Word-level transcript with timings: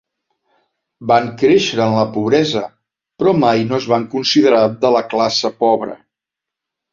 Van 1.09 1.27
créixer 1.41 1.77
en 1.85 1.93
la 1.97 2.05
pobresa, 2.15 2.63
però 3.21 3.35
mai 3.43 3.61
no 3.73 3.77
es 3.81 3.87
van 3.93 4.09
considerar 4.15 4.63
de 4.87 4.93
la 4.97 5.05
classe 5.13 5.53
pobra. 5.63 6.01